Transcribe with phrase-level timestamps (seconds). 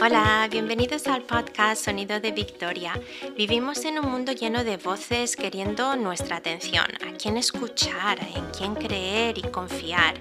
[0.00, 2.92] Hola, bienvenidos al podcast Sonido de Victoria.
[3.36, 8.76] Vivimos en un mundo lleno de voces queriendo nuestra atención, a quién escuchar, en quién
[8.76, 10.14] creer y confiar.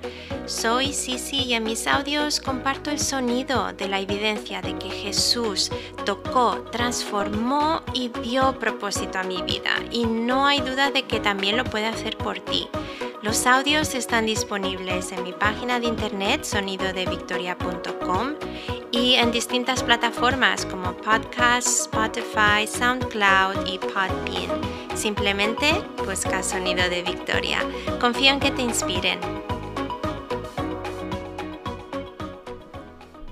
[0.47, 5.69] Soy Sisi y en mis audios comparto el sonido de la evidencia de que Jesús
[6.03, 11.57] tocó, transformó y dio propósito a mi vida y no hay duda de que también
[11.57, 12.67] lo puede hacer por ti.
[13.23, 18.33] Los audios están disponibles en mi página de internet sonidodevictoria.com
[18.91, 24.59] y en distintas plataformas como Podcast, Spotify, SoundCloud y Podbean.
[24.95, 25.71] Simplemente
[26.03, 27.59] busca Sonido de Victoria.
[27.99, 29.19] Confío en que te inspiren.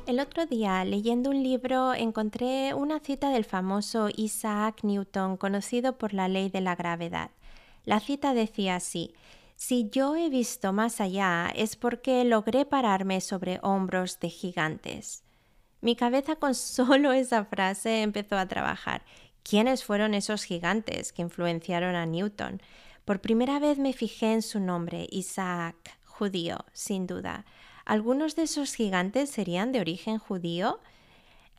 [0.05, 6.13] El otro día, leyendo un libro, encontré una cita del famoso Isaac Newton, conocido por
[6.13, 7.31] la ley de la gravedad.
[7.85, 9.15] La cita decía así,
[9.59, 15.25] si yo he visto más allá es porque logré pararme sobre hombros de gigantes.
[15.81, 19.03] Mi cabeza con solo esa frase empezó a trabajar.
[19.43, 22.61] ¿Quiénes fueron esos gigantes que influenciaron a Newton?
[23.03, 27.43] Por primera vez me fijé en su nombre, Isaac, judío, sin duda.
[27.83, 30.79] ¿Algunos de esos gigantes serían de origen judío?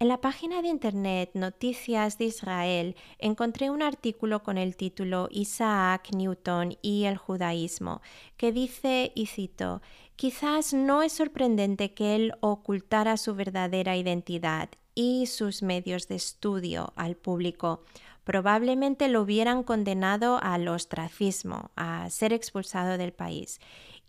[0.02, 6.08] En la página de internet Noticias de Israel encontré un artículo con el título Isaac
[6.16, 8.00] Newton y el judaísmo,
[8.38, 9.82] que dice, y cito,
[10.16, 16.94] quizás no es sorprendente que él ocultara su verdadera identidad y sus medios de estudio
[16.96, 17.84] al público.
[18.24, 23.60] Probablemente lo hubieran condenado al ostracismo, a ser expulsado del país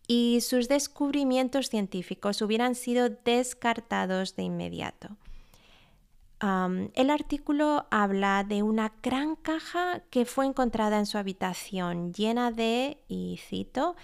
[0.08, 5.18] y sus descubrimientos científicos hubieran sido descartados de inmediato
[6.42, 12.98] el artículo habla de una gran caja que fue encontrada en su habitación llena de,
[13.08, 13.96] y cito,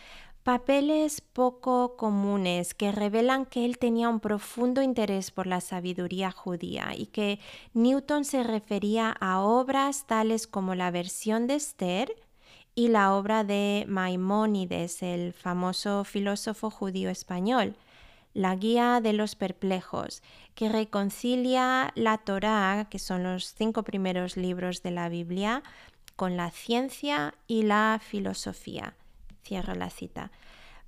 [0.44, 6.94] papeles poco comunes que revelan que él tenía un profundo interés por la sabiduría judía
[6.96, 7.40] y que
[7.74, 12.16] Newton se refería a obras tales como la versión de Esther
[12.76, 17.76] y la obra de Maimónides, el famoso filósofo judío español
[18.38, 20.22] la guía de los perplejos,
[20.54, 25.64] que reconcilia la Torá, que son los cinco primeros libros de la Biblia,
[26.16, 28.94] con la ciencia y la filosofía.
[29.44, 30.30] Cierro la cita.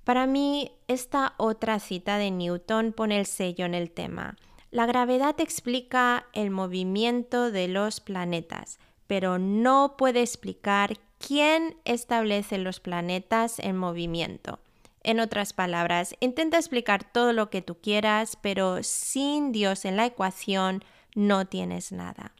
[0.04, 4.36] Para mí, esta otra cita de Newton pone el sello en el tema.
[4.70, 8.78] La gravedad explica el movimiento de los planetas,
[9.08, 14.60] pero no puede explicar quién establece los planetas en movimiento.
[15.02, 20.06] En otras palabras, intenta explicar todo lo que tú quieras, pero sin Dios en la
[20.06, 20.84] ecuación
[21.14, 22.34] no tienes nada.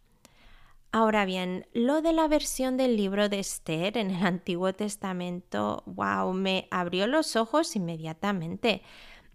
[0.93, 6.33] Ahora bien, lo de la versión del libro de Esther en el Antiguo Testamento, wow,
[6.33, 8.83] me abrió los ojos inmediatamente.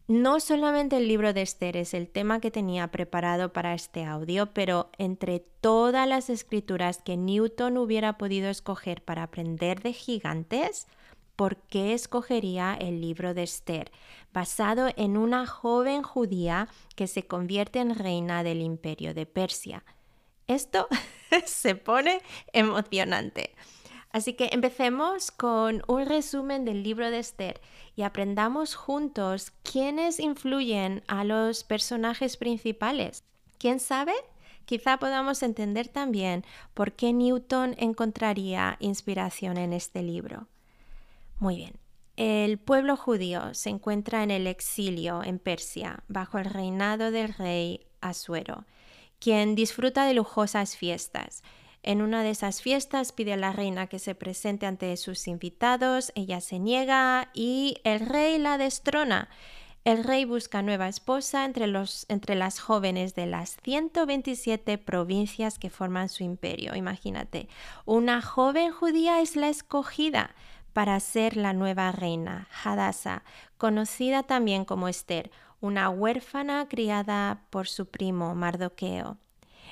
[0.08, 4.54] No solamente el libro de Esther es el tema que tenía preparado para este audio,
[4.54, 10.88] pero entre todas las escrituras que Newton hubiera podido escoger para aprender de gigantes,
[11.36, 13.92] por qué escogería el libro de Esther,
[14.34, 19.84] basado en una joven judía que se convierte en reina del imperio de Persia.
[20.48, 20.88] Esto
[21.46, 22.22] se pone
[22.54, 23.56] emocionante.
[24.12, 27.60] Así que empecemos con un resumen del libro de Esther
[27.98, 33.26] y aprendamos juntos quiénes influyen a los personajes principales.
[33.58, 34.14] ¿Quién sabe?
[34.66, 40.48] Quizá podamos entender también por qué Newton encontraría inspiración en este libro.
[41.40, 41.74] Muy bien.
[42.16, 47.88] El pueblo judío se encuentra en el exilio en Persia bajo el reinado del rey
[48.00, 48.66] Asuero,
[49.20, 51.44] quien disfruta de lujosas fiestas.
[51.84, 56.14] En una de esas fiestas pide a la reina que se presente ante sus invitados,
[56.16, 59.30] ella se niega y el rey la destrona.
[59.84, 65.70] El rey busca nueva esposa entre, los, entre las jóvenes de las 127 provincias que
[65.70, 66.76] forman su imperio.
[66.76, 67.50] Imagínate,
[67.86, 70.34] una joven judía es la escogida
[70.76, 73.24] para ser la nueva reina, Hadassah,
[73.58, 75.32] conocida también como Esther,
[75.62, 79.18] una huérfana criada por su primo Mardoqueo.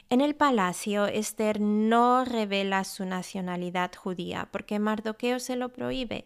[0.10, 6.26] En el palacio, Esther no revela su nacionalidad judía porque Mardoqueo se lo prohíbe.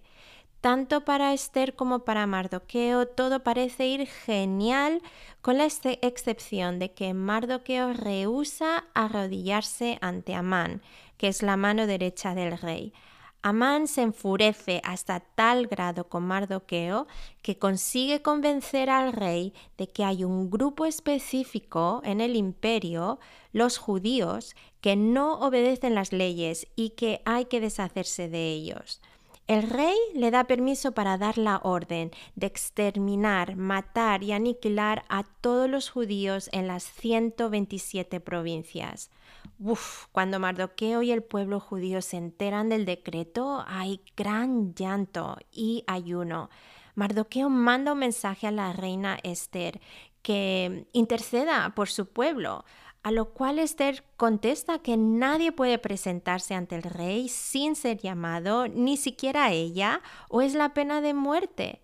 [0.61, 5.01] Tanto para Esther como para Mardoqueo todo parece ir genial,
[5.41, 10.83] con la excepción de que Mardoqueo rehúsa arrodillarse ante Amán,
[11.17, 12.93] que es la mano derecha del rey.
[13.41, 17.07] Amán se enfurece hasta tal grado con Mardoqueo
[17.41, 23.19] que consigue convencer al rey de que hay un grupo específico en el imperio,
[23.53, 29.01] los judíos, que no obedecen las leyes y que hay que deshacerse de ellos.
[29.47, 35.23] El rey le da permiso para dar la orden de exterminar, matar y aniquilar a
[35.23, 39.09] todos los judíos en las 127 provincias.
[39.57, 45.85] Uf, cuando Mardoqueo y el pueblo judío se enteran del decreto, hay gran llanto y
[45.87, 46.49] ayuno.
[46.95, 49.79] Mardoqueo manda un mensaje a la reina Esther
[50.23, 52.65] que interceda por su pueblo.
[53.07, 58.67] A lo cual Esther contesta que nadie puede presentarse ante el rey sin ser llamado,
[58.67, 61.79] ni siquiera ella, o es la pena de muerte.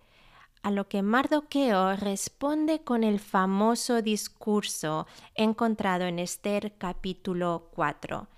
[0.62, 8.28] A lo que Mardoqueo responde con el famoso discurso encontrado en Esther capítulo 4.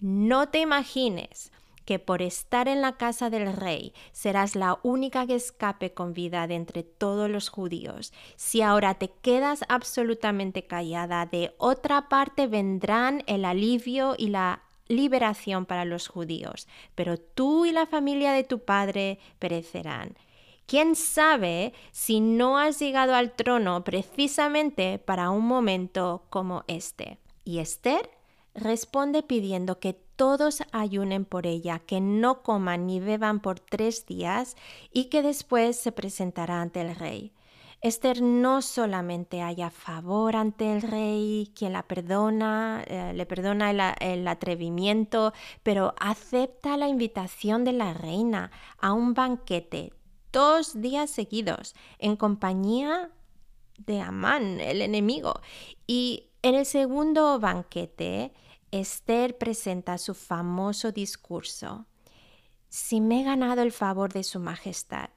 [0.00, 1.50] No te imagines
[1.84, 6.46] que por estar en la casa del rey serás la única que escape con vida
[6.46, 8.12] de entre todos los judíos.
[8.36, 15.66] Si ahora te quedas absolutamente callada, de otra parte vendrán el alivio y la liberación
[15.66, 20.16] para los judíos, pero tú y la familia de tu padre perecerán.
[20.66, 27.18] ¿Quién sabe si no has llegado al trono precisamente para un momento como este?
[27.44, 28.10] Y Esther
[28.54, 34.56] responde pidiendo que todos ayunen por ella, que no coman ni beban por tres días
[34.92, 37.32] y que después se presentará ante el rey.
[37.80, 43.80] Esther no solamente haya favor ante el rey, quien la perdona, eh, le perdona el,
[43.98, 45.32] el, atrevimiento,
[45.64, 49.92] pero acepta la invitación de la reina a un banquete
[50.30, 53.10] dos días seguidos en compañía
[53.76, 55.40] de Amán, el enemigo.
[55.88, 58.32] Y en el segundo banquete,
[58.72, 61.86] Esther presenta su famoso discurso.
[62.70, 65.10] Si me he ganado el favor de Su Majestad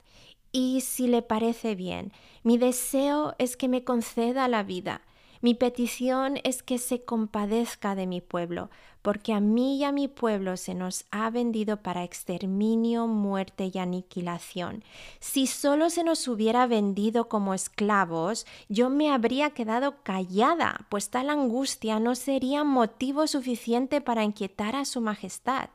[0.52, 2.12] y si le parece bien,
[2.44, 5.02] mi deseo es que me conceda la vida.
[5.42, 8.70] Mi petición es que se compadezca de mi pueblo,
[9.02, 13.78] porque a mí y a mi pueblo se nos ha vendido para exterminio, muerte y
[13.78, 14.84] aniquilación.
[15.20, 21.30] Si solo se nos hubiera vendido como esclavos, yo me habría quedado callada, pues tal
[21.30, 25.70] angustia no sería motivo suficiente para inquietar a Su Majestad.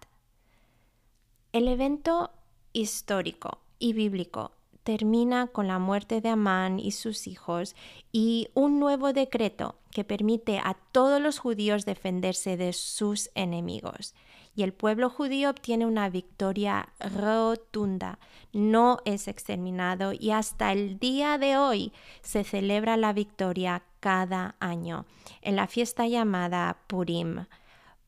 [1.52, 2.30] El evento
[2.72, 4.52] histórico y bíblico
[4.90, 7.76] termina con la muerte de Amán y sus hijos
[8.10, 14.16] y un nuevo decreto que permite a todos los judíos defenderse de sus enemigos.
[14.56, 18.19] Y el pueblo judío obtiene una victoria rotunda,
[18.52, 25.06] no es exterminado y hasta el día de hoy se celebra la victoria cada año
[25.40, 27.46] en la fiesta llamada Purim,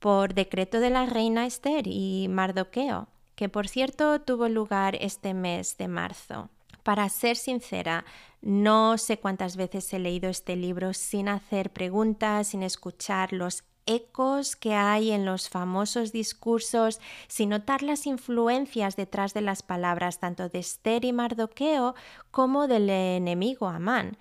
[0.01, 3.07] por decreto de la reina Esther y Mardoqueo,
[3.37, 6.51] que por cierto tuvo lugar este mes de marzo.
[6.83, 8.05] Para ser sincera,
[8.41, 14.57] no sé cuántas veces he leído este libro sin hacer preguntas, sin escuchar los ecos
[14.57, 20.49] que hay en los famosos discursos, sin notar las influencias detrás de las palabras tanto
[20.49, 21.95] de Esther y Mardoqueo
[22.31, 24.17] como del enemigo Amán.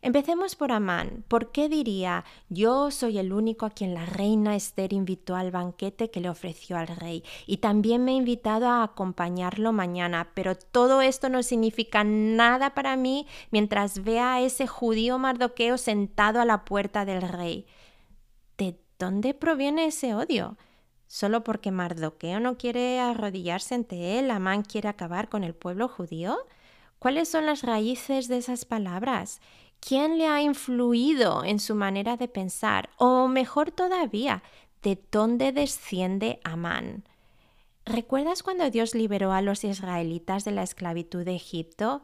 [0.00, 1.24] Empecemos por Amán.
[1.26, 6.10] ¿Por qué diría yo soy el único a quien la reina Esther invitó al banquete
[6.10, 11.02] que le ofreció al rey y también me ha invitado a acompañarlo mañana, pero todo
[11.02, 16.64] esto no significa nada para mí mientras vea a ese judío Mardoqueo sentado a la
[16.64, 17.66] puerta del rey?
[18.56, 20.56] ¿De dónde proviene ese odio?
[21.08, 26.36] ¿Solo porque Mardoqueo no quiere arrodillarse ante él, Amán quiere acabar con el pueblo judío?
[26.98, 29.40] ¿Cuáles son las raíces de esas palabras?
[29.80, 32.90] ¿Quién le ha influido en su manera de pensar?
[32.96, 34.42] O mejor todavía,
[34.82, 37.04] ¿de dónde desciende Amán?
[37.84, 42.02] ¿Recuerdas cuando Dios liberó a los israelitas de la esclavitud de Egipto?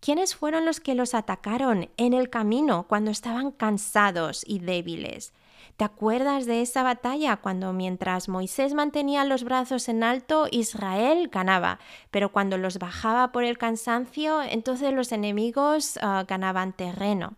[0.00, 5.32] ¿Quiénes fueron los que los atacaron en el camino cuando estaban cansados y débiles?
[5.76, 11.80] ¿Te acuerdas de esa batalla cuando mientras Moisés mantenía los brazos en alto, Israel ganaba,
[12.10, 17.36] pero cuando los bajaba por el cansancio, entonces los enemigos uh, ganaban terreno?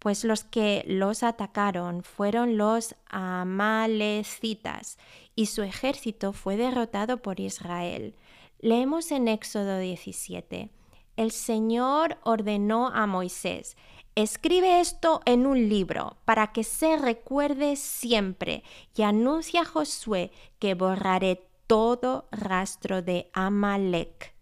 [0.00, 4.98] Pues los que los atacaron fueron los amalecitas
[5.36, 8.16] y su ejército fue derrotado por Israel.
[8.58, 10.70] Leemos en Éxodo 17.
[11.16, 13.76] El Señor ordenó a Moisés,
[14.16, 18.62] Escribe esto en un libro para que se recuerde siempre
[18.94, 20.30] y anuncia a Josué
[20.60, 24.32] que borraré todo rastro de Amalek.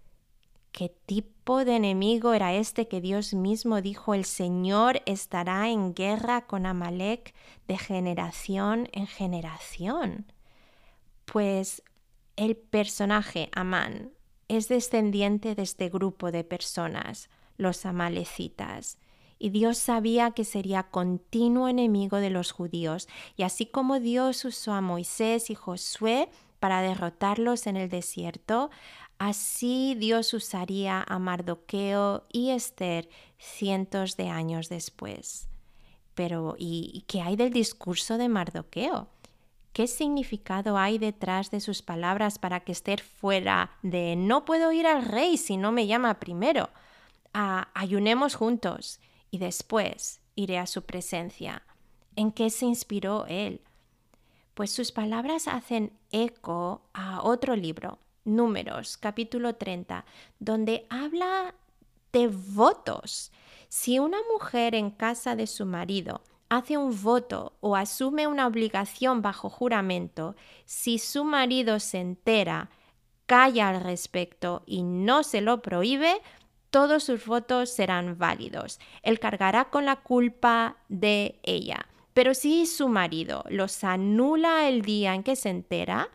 [0.72, 6.46] ¿Qué tipo de enemigo era este que Dios mismo dijo el Señor estará en guerra
[6.46, 7.34] con Amalek
[7.66, 10.30] de generación en generación?
[11.24, 11.82] Pues
[12.36, 14.12] el personaje Amán
[14.48, 18.98] es descendiente de este grupo de personas, los amalecitas
[19.42, 24.72] y Dios sabía que sería continuo enemigo de los judíos, y así como Dios usó
[24.72, 26.28] a Moisés y Josué
[26.60, 28.70] para derrotarlos en el desierto,
[29.18, 33.08] Así Dios usaría a Mardoqueo y Esther
[33.38, 35.48] cientos de años después.
[36.14, 39.06] Pero, ¿y qué hay del discurso de Mardoqueo?
[39.72, 44.88] ¿Qué significado hay detrás de sus palabras para que Esther fuera de no puedo ir
[44.88, 46.70] al rey si no me llama primero?
[47.32, 48.98] A ayunemos juntos
[49.32, 51.62] y después iré a su presencia.
[52.14, 53.62] ¿En qué se inspiró él?
[54.54, 60.04] Pues sus palabras hacen eco a otro libro, Números, capítulo 30,
[60.38, 61.54] donde habla
[62.12, 63.32] de votos.
[63.68, 66.20] Si una mujer en casa de su marido
[66.50, 70.36] hace un voto o asume una obligación bajo juramento,
[70.66, 72.68] si su marido se entera,
[73.24, 76.20] calla al respecto y no se lo prohíbe,
[76.72, 78.80] todos sus votos serán válidos.
[79.02, 81.86] Él cargará con la culpa de ella.
[82.14, 86.08] Pero si su marido los anula el día en que se entera,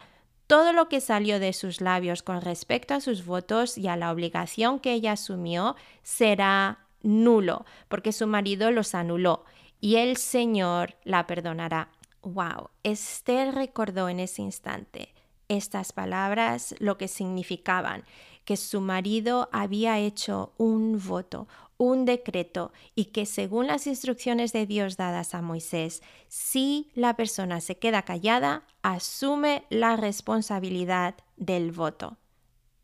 [0.47, 4.11] todo lo que salió de sus labios con respecto a sus votos y a la
[4.11, 9.45] obligación que ella asumió será nulo, porque su marido los anuló
[9.79, 11.91] y el Señor la perdonará.
[12.23, 15.13] Wow, Esther recordó en ese instante
[15.49, 18.03] estas palabras lo que significaban,
[18.47, 24.65] que su marido había hecho un voto, un decreto y que según las instrucciones de
[24.65, 32.15] Dios dadas a Moisés, si la persona se queda callada, asume la responsabilidad del voto.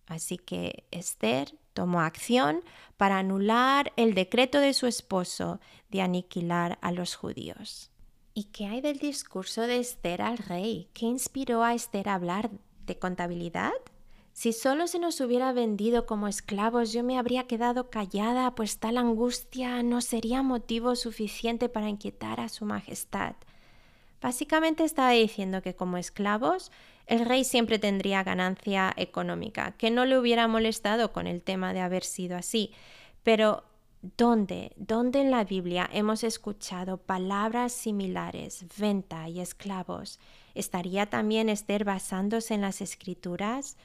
[0.05, 2.60] Así que Esther tomó acción
[2.98, 7.89] para anular el decreto de su esposo de aniquilar a los judíos.
[8.34, 10.89] ¿Y qué hay del discurso de Esther al rey?
[10.93, 12.51] ¿Qué inspiró a Esther a hablar
[12.86, 13.72] de contabilidad?
[14.34, 18.98] Si solo se nos hubiera vendido como esclavos, yo me habría quedado callada, pues tal
[18.98, 23.36] angustia no sería motivo suficiente para inquietar a su Majestad.
[24.22, 26.72] Básicamente estaba diciendo que como esclavos
[27.06, 31.82] el rey siempre tendría ganancia económica, que no le hubiera molestado con el tema de
[31.82, 32.72] haber sido así.
[33.22, 33.63] Pero
[34.18, 40.20] ¿dónde, dónde en la Biblia hemos escuchado palabras similares, venta y esclavos?
[40.56, 43.78] ¿Estaría también Esther basándose en las escrituras?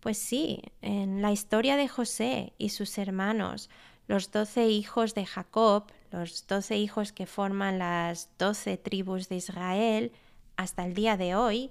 [0.00, 3.68] Pues sí, en la historia de José y sus hermanos,
[4.08, 10.12] los doce hijos de Jacob, los doce hijos que forman las doce tribus de Israel
[10.56, 11.70] hasta el día de hoy,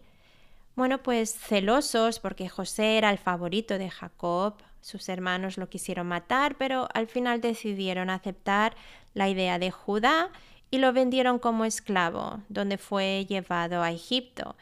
[0.76, 6.56] bueno, pues celosos porque José era el favorito de Jacob, sus hermanos lo quisieron matar,
[6.58, 8.78] pero al final decidieron aceptar
[9.14, 10.30] la idea de Judá
[10.72, 14.56] y lo vendieron como esclavo, donde fue llevado a Egipto.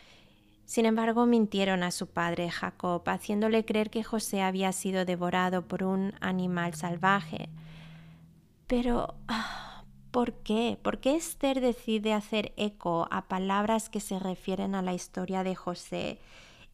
[0.67, 5.81] Sin embargo, mintieron a su padre Jacob, haciéndole creer que José había sido devorado por
[5.83, 7.47] un animal salvaje.
[8.67, 10.77] Pero, ah, ¿por qué?
[10.81, 15.55] ¿Por qué Esther decide hacer eco a palabras que se refieren a la historia de
[15.55, 16.19] José?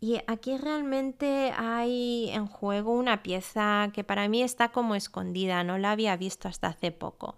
[0.01, 5.77] Y aquí realmente hay en juego una pieza que para mí está como escondida, no
[5.77, 7.35] la había visto hasta hace poco.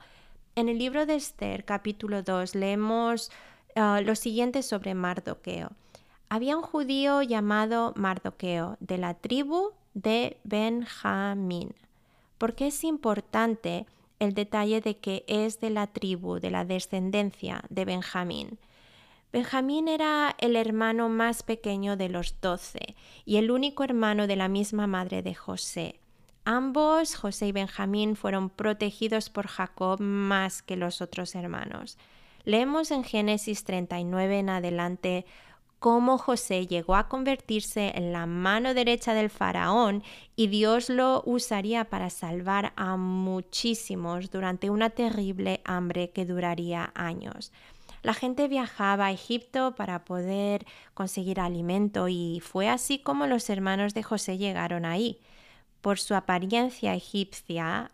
[0.55, 3.29] En el libro de Esther, capítulo 2, leemos
[3.75, 5.73] ah, lo siguiente sobre Mardoqueo.
[6.29, 11.75] Había un judío llamado Mardoqueo de la tribu de Benjamín.
[12.37, 13.85] ¿Por qué es importante
[14.19, 18.57] el detalle de que es de la tribu, de la descendencia de Benjamín?
[19.31, 24.47] Benjamín era el hermano más pequeño de los doce y el único hermano de la
[24.47, 25.99] misma madre de José.
[26.45, 31.97] Ambos, José y Benjamín, fueron protegidos por Jacob más que los otros hermanos.
[32.45, 35.25] Leemos en Génesis 39 en adelante
[35.79, 40.03] cómo José llegó a convertirse en la mano derecha del faraón
[40.35, 47.51] y Dios lo usaría para salvar a muchísimos durante una terrible hambre que duraría años.
[48.03, 53.93] La gente viajaba a Egipto para poder conseguir alimento y fue así como los hermanos
[53.93, 55.19] de José llegaron ahí
[55.85, 57.91] por su apariencia egipcia,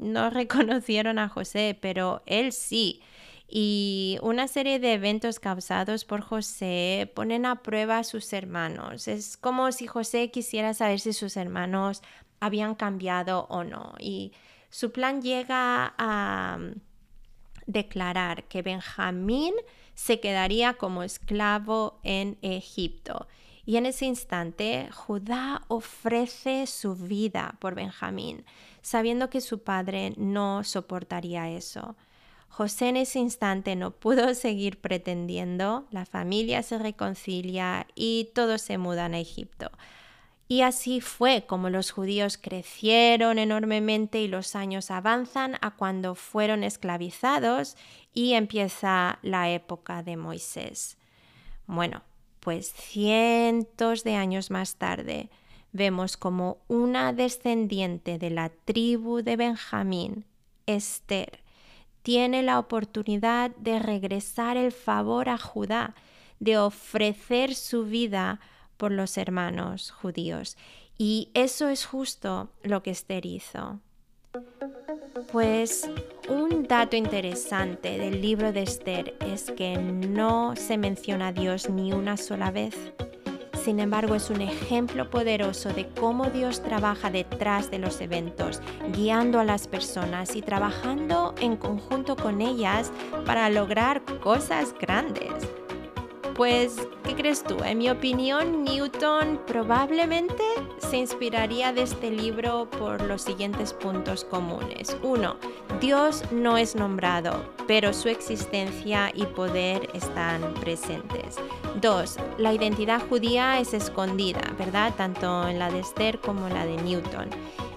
[0.00, 3.02] no reconocieron a José, pero él sí.
[3.48, 9.06] Y una serie de eventos causados por José ponen a prueba a sus hermanos.
[9.06, 12.02] Es como si José quisiera saber si sus hermanos
[12.40, 13.94] habían cambiado o no.
[13.98, 14.32] Y
[14.70, 16.58] su plan llega a
[17.66, 19.54] declarar que Benjamín
[19.94, 23.28] se quedaría como esclavo en Egipto
[23.66, 28.44] y en ese instante Judá ofrece su vida por Benjamín,
[28.82, 31.96] sabiendo que su padre no soportaría eso.
[32.56, 38.78] José en ese instante no pudo seguir pretendiendo, la familia se reconcilia y todos se
[38.78, 39.72] mudan a Egipto.
[40.46, 46.62] Y así fue como los judíos crecieron enormemente y los años avanzan a cuando fueron
[46.62, 47.76] esclavizados
[48.12, 50.96] y empieza la época de Moisés.
[51.66, 52.02] Bueno,
[52.38, 55.28] pues cientos de años más tarde,
[55.72, 60.24] vemos como una descendiente de la tribu de Benjamín,
[60.66, 61.43] Esther,
[62.04, 65.94] tiene la oportunidad de regresar el favor a Judá,
[66.38, 68.40] de ofrecer su vida
[68.76, 70.58] por los hermanos judíos.
[70.98, 73.80] Y eso es justo lo que Esther hizo.
[75.32, 75.88] Pues
[76.28, 81.94] un dato interesante del libro de Esther es que no se menciona a Dios ni
[81.94, 82.76] una sola vez.
[83.64, 88.60] Sin embargo, es un ejemplo poderoso de cómo Dios trabaja detrás de los eventos,
[88.92, 92.92] guiando a las personas y trabajando en conjunto con ellas
[93.24, 95.32] para lograr cosas grandes.
[96.34, 97.56] Pues, ¿qué crees tú?
[97.62, 100.42] En mi opinión, Newton probablemente
[100.78, 104.96] se inspiraría de este libro por los siguientes puntos comunes.
[105.04, 105.36] Uno,
[105.80, 111.36] Dios no es nombrado, pero su existencia y poder están presentes.
[111.80, 114.92] Dos, la identidad judía es escondida, ¿verdad?
[114.96, 117.30] Tanto en la de Esther como en la de Newton.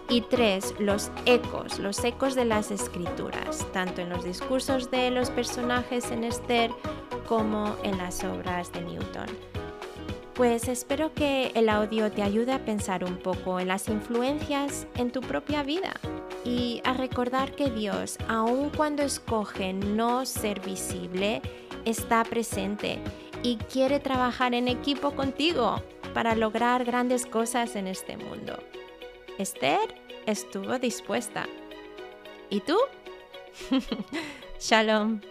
[0.10, 5.30] Y tres, los ecos, los ecos de las escrituras, tanto en los discursos de los
[5.30, 6.72] personajes en Esther
[7.27, 9.27] como en las obras de Newton.
[10.34, 15.12] Pues espero que el audio te ayude a pensar un poco en las influencias en
[15.12, 15.93] tu propia vida
[16.46, 21.41] y a recordar que Dios, aun cuando escoge no ser visible,
[21.86, 23.00] está presente
[23.43, 25.81] y quiere trabajar en equipo contigo
[26.13, 28.57] para lograr grandes cosas en este mundo.
[29.38, 31.48] Esther estuvo dispuesta.
[32.50, 32.77] ¿Y tú?
[34.60, 35.22] Shalom.